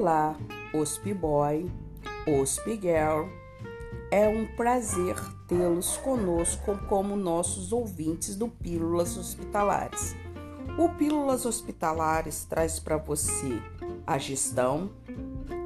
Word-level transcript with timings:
Olá, 0.00 0.34
Hospiboy, 0.72 1.70
Hospigirl. 2.26 3.28
É 4.10 4.26
um 4.26 4.46
prazer 4.56 5.14
tê-los 5.46 5.98
conosco 5.98 6.74
como 6.88 7.14
nossos 7.16 7.70
ouvintes 7.70 8.34
do 8.34 8.48
Pílulas 8.48 9.18
Hospitalares. 9.18 10.16
O 10.78 10.88
Pílulas 10.88 11.44
Hospitalares 11.44 12.46
traz 12.46 12.80
para 12.80 12.96
você 12.96 13.60
a 14.06 14.16
gestão, 14.16 14.90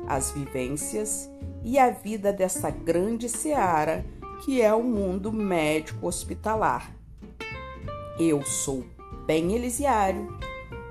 as 0.09 0.32
vivências 0.32 1.30
e 1.62 1.79
a 1.79 1.91
vida 1.91 2.32
dessa 2.32 2.71
grande 2.71 3.29
seara 3.29 4.05
que 4.45 4.61
é 4.61 4.75
o 4.75 4.82
mundo 4.82 5.32
médico 5.32 6.09
hospitalar. 6.09 6.93
Eu 8.19 8.45
sou 8.45 8.85
Ben 9.29 9.54
Elisiário, 9.54 10.36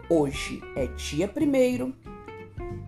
hoje 0.09 0.61
é 0.77 0.87
dia 0.87 1.27
primeiro 1.27 1.93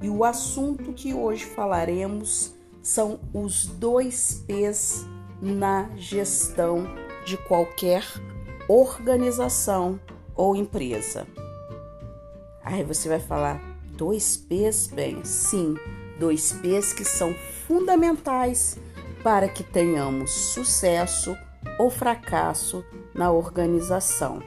e 0.01 0.09
o 0.09 0.23
assunto 0.23 0.93
que 0.93 1.13
hoje 1.13 1.45
falaremos 1.45 2.53
são 2.81 3.19
os 3.33 3.65
dois 3.65 4.43
P's 4.47 5.05
na 5.41 5.89
gestão 5.95 6.87
de 7.25 7.37
qualquer 7.37 8.03
organização 8.67 9.99
ou 10.35 10.55
empresa. 10.55 11.25
Aí 12.63 12.83
você 12.83 13.09
vai 13.09 13.19
falar, 13.19 13.61
dois 13.95 14.37
P's, 14.37 14.87
bem? 14.87 15.23
Sim, 15.23 15.75
dois 16.19 16.51
P's 16.51 16.93
que 16.93 17.05
são 17.05 17.33
fundamentais 17.67 18.77
para 19.23 19.47
que 19.47 19.63
tenhamos 19.63 20.31
sucesso 20.31 21.35
ou 21.79 21.89
fracasso 21.89 22.83
na 23.13 23.31
organização. 23.31 24.41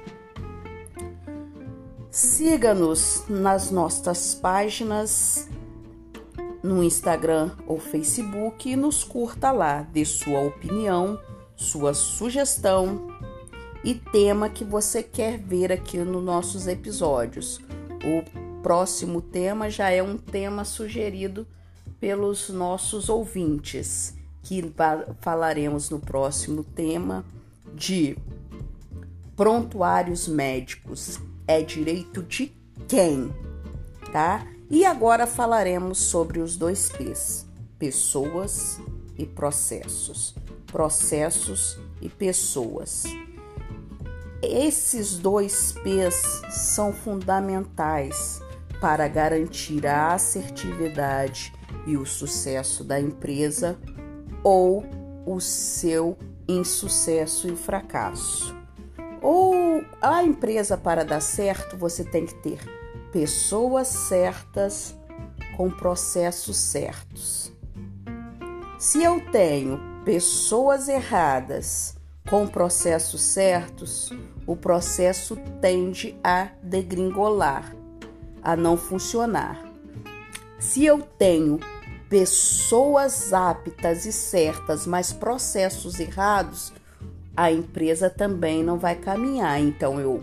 Siga-nos 2.18 3.23
nas 3.29 3.70
nossas 3.70 4.34
páginas 4.34 5.48
no 6.65 6.82
Instagram 6.82 7.52
ou 7.65 7.79
Facebook 7.79 8.68
e 8.68 8.74
nos 8.74 9.04
curta 9.04 9.52
lá, 9.52 9.82
dê 9.82 10.04
sua 10.04 10.40
opinião, 10.40 11.16
sua 11.54 11.95
sugestão 11.95 13.06
e 13.84 13.95
tema 13.95 14.48
que 14.48 14.65
você 14.65 15.01
quer 15.01 15.38
ver 15.38 15.70
aqui 15.70 15.96
nos 15.98 16.24
nossos 16.24 16.66
episódios. 16.66 17.60
O 18.02 18.62
próximo 18.65 19.23
tema 19.23 19.71
já 19.71 19.88
é 19.88 20.02
um 20.02 20.16
tema 20.16 20.65
sugerido 20.65 21.46
pelos 22.00 22.48
nossos 22.48 23.09
ouvintes, 23.09 24.12
que 24.43 24.74
falaremos 25.21 25.88
no 25.88 26.00
próximo 26.00 26.65
tema 26.65 27.24
de 27.76 28.18
prontuários 29.37 30.26
médicos 30.26 31.21
é 31.49 31.63
direito 31.63 32.23
de 32.23 32.54
quem, 32.87 33.35
tá? 34.13 34.46
E 34.71 34.85
agora 34.85 35.27
falaremos 35.27 35.99
sobre 35.99 36.40
os 36.40 36.57
dois 36.57 36.90
P's: 36.90 37.46
pessoas 37.79 38.79
e 39.16 39.24
processos. 39.24 40.35
Processos 40.66 41.79
e 42.02 42.10
pessoas. 42.10 43.05
Esses 44.43 45.16
dois 45.16 45.73
P's 45.73 46.43
são 46.51 46.93
fundamentais 46.93 48.40
para 48.79 49.09
garantir 49.09 49.87
a 49.87 50.12
assertividade 50.12 51.52
e 51.87 51.96
o 51.96 52.05
sucesso 52.05 52.85
da 52.85 53.01
empresa 53.01 53.79
ou 54.45 54.85
o 55.27 55.40
seu 55.40 56.16
insucesso 56.46 57.49
e 57.49 57.57
fracasso. 57.57 58.57
Ou 59.21 59.85
a 60.01 60.23
empresa 60.23 60.77
para 60.77 61.05
dar 61.05 61.21
certo, 61.21 61.77
você 61.77 62.05
tem 62.05 62.27
que 62.27 62.35
ter 62.35 62.61
pessoas 63.13 63.88
certas 63.88 64.94
com 65.56 65.71
processos 65.71 66.56
certos. 66.56 67.53
Se 68.78 69.03
eu 69.03 69.21
tenho 69.33 69.81
pessoas 70.05 70.89
erradas 70.89 71.97
com 72.28 72.47
processos 72.47 73.21
certos, 73.21 74.11
o 74.47 74.55
processo 74.55 75.37
tende 75.61 76.19
a 76.23 76.49
degringolar, 76.62 77.75
a 78.43 78.57
não 78.57 78.77
funcionar. 78.77 79.62
Se 80.59 80.84
eu 80.84 81.03
tenho 81.03 81.59
pessoas 82.09 83.33
aptas 83.33 84.07
e 84.07 84.12
certas, 84.12 84.87
mas 84.87 85.12
processos 85.12 86.01
errados, 86.01 86.73
a 87.38 87.53
empresa 87.53 88.10
também 88.10 88.65
não 88.65 88.81
vai 88.81 88.97
caminhar. 88.97 89.60
Então 89.60 90.00
eu 90.00 90.21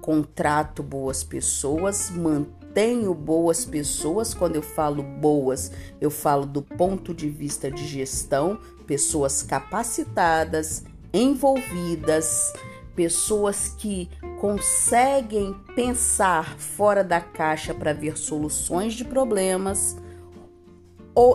contrato 0.00 0.82
boas 0.82 1.22
pessoas, 1.22 2.08
mantenho 2.08 3.12
boas 3.12 3.66
pessoas. 3.66 4.32
Quando 4.32 4.56
eu 4.56 4.62
falo 4.62 5.02
boas, 5.02 5.70
eu 6.00 6.10
falo 6.10 6.46
do 6.46 6.62
ponto 6.62 7.12
de 7.12 7.28
vista 7.28 7.70
de 7.70 7.86
gestão, 7.86 8.58
pessoas 8.86 9.42
capacitadas, 9.42 10.84
envolvidas, 11.12 12.50
pessoas 12.96 13.68
que 13.68 14.08
conseguem 14.40 15.54
pensar 15.76 16.58
fora 16.58 17.04
da 17.04 17.20
caixa 17.20 17.74
para 17.74 17.92
ver 17.92 18.16
soluções 18.16 18.94
de 18.94 19.04
problemas. 19.04 19.98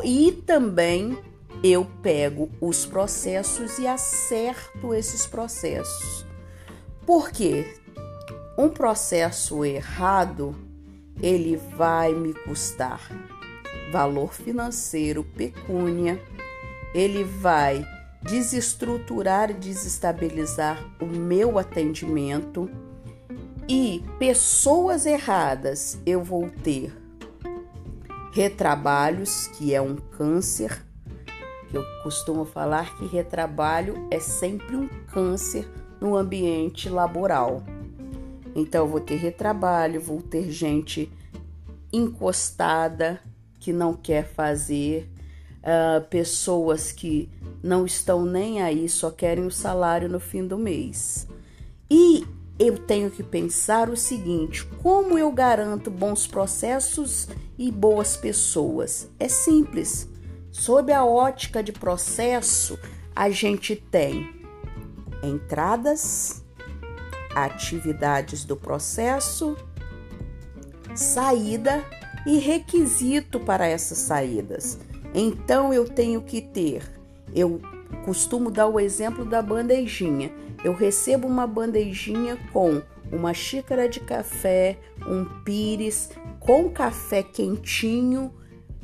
E 0.03 0.31
também 0.43 1.19
eu 1.63 1.85
pego 2.01 2.49
os 2.61 2.85
processos 2.85 3.79
e 3.79 3.87
acerto 3.87 4.93
esses 4.93 5.25
processos. 5.25 6.25
Por 7.05 7.31
quê? 7.31 7.65
Um 8.57 8.69
processo 8.69 9.63
errado, 9.63 10.55
ele 11.21 11.55
vai 11.55 12.13
me 12.13 12.33
custar 12.33 13.01
valor 13.91 14.33
financeiro, 14.33 15.23
pecúnia, 15.23 16.21
ele 16.93 17.23
vai 17.23 17.85
desestruturar 18.21 19.51
e 19.51 19.53
desestabilizar 19.53 20.83
o 20.99 21.05
meu 21.05 21.57
atendimento 21.57 22.69
e 23.67 24.03
pessoas 24.17 25.05
erradas 25.05 25.97
eu 26.05 26.23
vou 26.23 26.49
ter 26.49 26.93
retrabalhos, 28.31 29.47
que 29.47 29.73
é 29.73 29.81
um 29.81 29.95
câncer, 29.95 30.85
eu 31.73 31.83
costumo 32.03 32.45
falar 32.45 32.95
que 32.97 33.05
retrabalho 33.05 34.07
é 34.09 34.19
sempre 34.19 34.75
um 34.75 34.87
câncer 35.11 35.67
no 35.99 36.15
ambiente 36.15 36.89
laboral. 36.89 37.63
Então, 38.55 38.85
eu 38.85 38.89
vou 38.89 38.99
ter 38.99 39.15
retrabalho, 39.15 40.01
vou 40.01 40.21
ter 40.21 40.51
gente 40.51 41.11
encostada 41.91 43.19
que 43.59 43.73
não 43.73 43.93
quer 43.93 44.25
fazer, 44.25 45.09
uh, 45.59 46.05
pessoas 46.07 46.91
que 46.91 47.29
não 47.61 47.85
estão 47.85 48.25
nem 48.25 48.61
aí, 48.61 48.87
só 48.87 49.11
querem 49.11 49.45
o 49.45 49.51
salário 49.51 50.07
no 50.07 50.19
fim 50.19 50.45
do 50.45 50.57
mês. 50.57 51.27
E 51.89 52.25
eu 52.59 52.77
tenho 52.77 53.11
que 53.11 53.23
pensar 53.23 53.89
o 53.89 53.97
seguinte: 53.97 54.65
como 54.81 55.17
eu 55.17 55.31
garanto 55.31 55.91
bons 55.91 56.25
processos 56.25 57.27
e 57.57 57.71
boas 57.71 58.15
pessoas? 58.15 59.09
É 59.19 59.27
simples. 59.27 60.07
Sob 60.51 60.91
a 60.91 61.05
ótica 61.05 61.61
de 61.61 61.71
processo, 61.71 62.79
a 63.15 63.29
gente 63.29 63.75
tem 63.75 64.35
entradas, 65.23 66.43
atividades 67.35 68.45
do 68.45 68.55
processo, 68.55 69.55
saída 70.95 71.83
e 72.25 72.37
requisito 72.37 73.39
para 73.39 73.67
essas 73.67 73.97
saídas. 73.99 74.79
Então 75.13 75.73
eu 75.73 75.85
tenho 75.85 76.21
que 76.21 76.41
ter, 76.41 76.83
eu 77.33 77.61
costumo 78.03 78.51
dar 78.51 78.67
o 78.67 78.79
exemplo 78.79 79.25
da 79.25 79.41
bandejinha. 79.41 80.31
Eu 80.63 80.73
recebo 80.73 81.27
uma 81.27 81.45
bandejinha 81.45 82.37
com 82.51 82.81
uma 83.11 83.33
xícara 83.33 83.87
de 83.87 83.99
café, 83.99 84.77
um 85.07 85.23
pires, 85.43 86.09
com 86.39 86.69
café 86.69 87.23
quentinho 87.23 88.33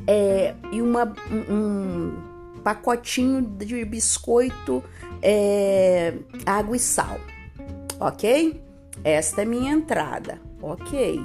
é, 0.08 0.56
e 0.72 0.82
uma, 0.82 1.14
um 1.50 2.14
pacotinho 2.64 3.42
de 3.42 3.84
biscoito, 3.86 4.84
é, 5.22 6.14
água 6.46 6.76
e 6.76 6.80
sal, 6.80 7.20
ok? 8.00 8.62
Esta 9.04 9.42
é 9.42 9.46
minha 9.46 9.74
entrada, 9.74 10.40
ok? 10.62 11.22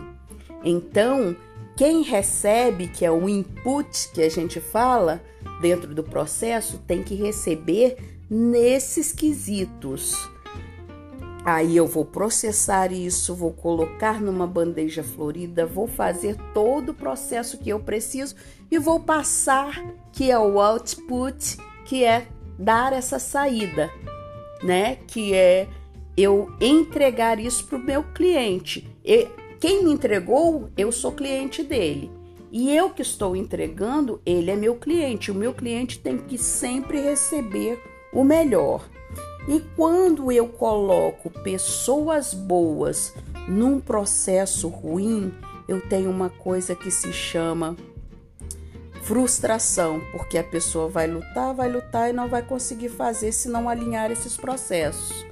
Então, 0.64 1.36
quem 1.76 2.02
recebe, 2.02 2.88
que 2.88 3.04
é 3.04 3.10
o 3.10 3.28
input 3.28 4.10
que 4.12 4.22
a 4.22 4.28
gente 4.28 4.60
fala 4.60 5.22
dentro 5.60 5.94
do 5.94 6.02
processo, 6.02 6.78
tem 6.86 7.02
que 7.02 7.14
receber 7.14 7.96
nesses 8.28 9.12
quesitos 9.12 10.28
Aí 11.48 11.78
eu 11.78 11.86
vou 11.86 12.04
processar 12.04 12.92
isso, 12.92 13.34
vou 13.34 13.54
colocar 13.54 14.20
numa 14.20 14.46
bandeja 14.46 15.02
florida, 15.02 15.64
vou 15.64 15.86
fazer 15.86 16.36
todo 16.52 16.90
o 16.90 16.94
processo 16.94 17.56
que 17.56 17.70
eu 17.70 17.80
preciso 17.80 18.34
e 18.70 18.78
vou 18.78 19.00
passar, 19.00 19.82
que 20.12 20.30
é 20.30 20.38
o 20.38 20.60
output, 20.60 21.56
que 21.86 22.04
é 22.04 22.26
dar 22.58 22.92
essa 22.92 23.18
saída, 23.18 23.90
né? 24.62 24.96
Que 25.06 25.32
é 25.32 25.66
eu 26.18 26.52
entregar 26.60 27.40
isso 27.40 27.66
para 27.66 27.78
o 27.78 27.82
meu 27.82 28.02
cliente. 28.02 28.86
E 29.02 29.26
quem 29.58 29.82
me 29.82 29.90
entregou, 29.90 30.68
eu 30.76 30.92
sou 30.92 31.12
cliente 31.12 31.62
dele. 31.62 32.10
E 32.52 32.76
eu 32.76 32.90
que 32.90 33.00
estou 33.00 33.34
entregando, 33.34 34.20
ele 34.26 34.50
é 34.50 34.56
meu 34.56 34.74
cliente. 34.74 35.30
O 35.30 35.34
meu 35.34 35.54
cliente 35.54 35.98
tem 35.98 36.18
que 36.18 36.36
sempre 36.36 37.00
receber 37.00 37.82
o 38.12 38.22
melhor. 38.22 38.86
E 39.48 39.60
quando 39.74 40.30
eu 40.30 40.46
coloco 40.46 41.30
pessoas 41.30 42.34
boas 42.34 43.14
num 43.48 43.80
processo 43.80 44.68
ruim, 44.68 45.32
eu 45.66 45.80
tenho 45.88 46.10
uma 46.10 46.28
coisa 46.28 46.74
que 46.74 46.90
se 46.90 47.10
chama 47.14 47.74
frustração, 49.02 50.02
porque 50.12 50.36
a 50.36 50.44
pessoa 50.44 50.86
vai 50.86 51.06
lutar, 51.06 51.54
vai 51.54 51.72
lutar 51.72 52.10
e 52.10 52.12
não 52.12 52.28
vai 52.28 52.42
conseguir 52.42 52.90
fazer 52.90 53.32
se 53.32 53.48
não 53.48 53.70
alinhar 53.70 54.10
esses 54.10 54.36
processos. 54.36 55.26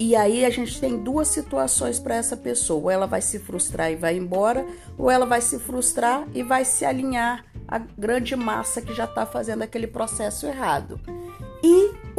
E 0.00 0.16
aí 0.16 0.44
a 0.44 0.50
gente 0.50 0.80
tem 0.80 0.98
duas 0.98 1.28
situações 1.28 2.00
para 2.00 2.16
essa 2.16 2.36
pessoa: 2.36 2.82
ou 2.82 2.90
ela 2.90 3.06
vai 3.06 3.22
se 3.22 3.38
frustrar 3.38 3.92
e 3.92 3.94
vai 3.94 4.16
embora, 4.16 4.66
ou 4.98 5.08
ela 5.08 5.24
vai 5.24 5.40
se 5.40 5.60
frustrar 5.60 6.26
e 6.34 6.42
vai 6.42 6.64
se 6.64 6.84
alinhar 6.84 7.44
à 7.68 7.78
grande 7.78 8.34
massa 8.34 8.82
que 8.82 8.92
já 8.92 9.04
está 9.04 9.24
fazendo 9.24 9.62
aquele 9.62 9.86
processo 9.86 10.44
errado. 10.44 10.98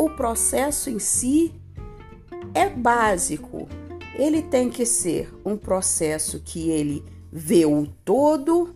O 0.03 0.09
processo 0.09 0.89
em 0.89 0.99
si 0.99 1.55
é 2.53 2.69
básico. 2.69 3.69
Ele 4.15 4.41
tem 4.41 4.69
que 4.69 4.85
ser 4.85 5.33
um 5.45 5.55
processo 5.55 6.41
que 6.41 6.69
ele 6.69 7.01
vê 7.31 7.65
o 7.65 7.87
todo, 8.03 8.75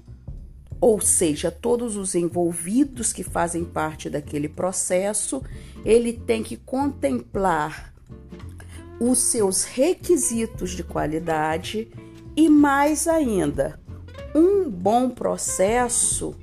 ou 0.79 1.01
seja, 1.01 1.51
todos 1.51 1.97
os 1.97 2.15
envolvidos 2.15 3.11
que 3.11 3.23
fazem 3.23 3.65
parte 3.65 4.09
daquele 4.09 4.47
processo, 4.47 5.43
ele 5.83 6.13
tem 6.13 6.41
que 6.41 6.55
contemplar 6.55 7.93
os 8.97 9.19
seus 9.19 9.65
requisitos 9.65 10.71
de 10.71 10.81
qualidade 10.81 11.91
e 12.37 12.47
mais 12.47 13.05
ainda, 13.05 13.77
um 14.33 14.69
bom 14.69 15.09
processo, 15.09 16.33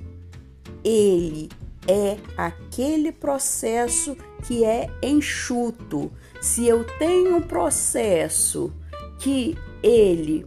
ele 0.83 1.49
é 1.87 2.17
aquele 2.37 3.11
processo 3.11 4.15
que 4.47 4.63
é 4.63 4.89
enxuto. 5.01 6.11
Se 6.41 6.67
eu 6.67 6.83
tenho 6.97 7.37
um 7.37 7.41
processo 7.41 8.71
que 9.17 9.57
ele 9.81 10.45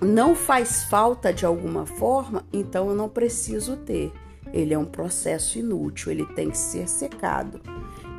não 0.00 0.34
faz 0.34 0.84
falta 0.84 1.32
de 1.32 1.44
alguma 1.44 1.86
forma, 1.86 2.44
então 2.52 2.88
eu 2.88 2.94
não 2.94 3.08
preciso 3.08 3.76
ter. 3.76 4.12
Ele 4.52 4.72
é 4.72 4.78
um 4.78 4.84
processo 4.84 5.58
inútil, 5.58 6.12
ele 6.12 6.26
tem 6.34 6.50
que 6.50 6.58
ser 6.58 6.88
secado. 6.88 7.60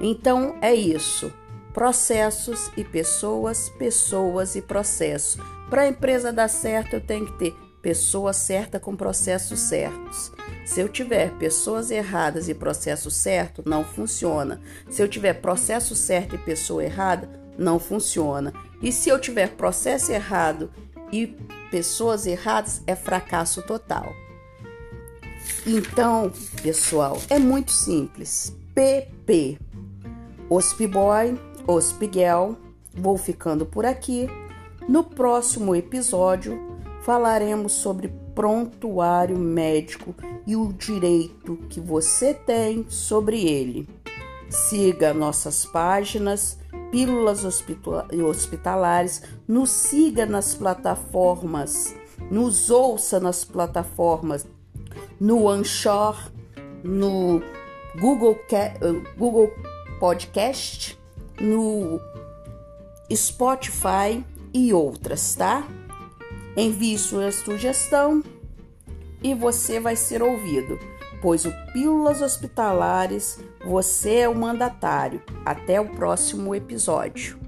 Então 0.02 0.58
é 0.62 0.74
isso. 0.74 1.32
Processos 1.74 2.72
e 2.76 2.84
pessoas, 2.84 3.70
pessoas 3.70 4.56
e 4.56 4.62
processos. 4.62 5.40
Para 5.70 5.84
a 5.84 5.88
empresa 5.88 6.34
dar 6.34 6.48
certo, 6.48 6.96
eu 6.96 7.02
tenho 7.02 7.26
que 7.26 7.38
ter 7.38 7.67
pessoa 7.88 8.34
certa 8.34 8.82
com 8.82 8.98
processos 8.98 9.62
certos. 9.62 10.30
Se 10.66 10.82
eu 10.82 10.90
tiver 10.90 11.32
pessoas 11.38 11.90
erradas 11.90 12.50
e 12.50 12.54
processo 12.54 13.10
certo, 13.10 13.64
não 13.66 13.86
funciona. 13.86 14.60
Se 14.90 15.02
eu 15.02 15.08
tiver 15.08 15.36
processo 15.36 15.96
certo 15.96 16.36
e 16.36 16.38
pessoa 16.38 16.84
errada, 16.84 17.30
não 17.58 17.80
funciona. 17.80 18.52
E 18.82 18.92
se 18.92 19.08
eu 19.08 19.18
tiver 19.18 19.52
processo 19.52 20.12
errado 20.12 20.70
e 21.14 21.28
pessoas 21.72 22.26
erradas, 22.26 22.82
é 22.86 22.94
fracasso 22.94 23.62
total. 23.62 24.12
Então, 25.66 26.30
pessoal, 26.62 27.18
é 27.30 27.40
muito 27.40 27.72
simples. 27.72 28.54
PP. 28.76 29.58
Ospiboy, 30.50 31.40
Ospiguel. 31.66 32.58
Vou 32.94 33.18
ficando 33.18 33.66
por 33.66 33.86
aqui. 33.86 34.28
No 34.90 35.06
próximo 35.06 35.74
episódio, 35.74 36.67
falaremos 37.08 37.72
sobre 37.72 38.10
prontuário 38.36 39.38
médico 39.38 40.14
e 40.46 40.58
o 40.58 40.74
direito 40.74 41.56
que 41.70 41.80
você 41.80 42.34
tem 42.34 42.86
sobre 42.90 43.48
ele. 43.48 43.88
Siga 44.50 45.14
nossas 45.14 45.66
páginas, 45.66 46.60
Pílulas 46.92 47.46
Hospitalares, 47.46 49.24
nos 49.48 49.70
siga 49.70 50.26
nas 50.26 50.54
plataformas, 50.54 51.96
nos 52.30 52.70
ouça 52.70 53.22
nas 53.22 53.46
plataformas, 53.46 54.46
no 55.18 55.48
Anchor, 55.48 56.30
no 56.84 57.42
Google, 58.02 58.38
Google 59.18 59.50
Podcast, 59.98 61.00
no 61.40 62.02
Spotify 63.10 64.22
e 64.54 64.74
outras, 64.74 65.36
tá? 65.36 65.66
Envie 66.60 66.98
sua 66.98 67.32
sugestão 67.32 68.24
e 69.22 69.36
você 69.36 69.80
vai 69.80 69.96
ser 69.96 70.24
ouvido, 70.24 70.80
pois 71.22 71.46
o 71.46 71.52
Pílulas 71.72 72.20
Hospitalares, 72.20 73.40
você 73.64 74.22
é 74.22 74.30
o 74.30 74.34
mandatário. 74.34 75.22
Até 75.46 75.80
o 75.80 75.90
próximo 75.90 76.56
episódio. 76.56 77.47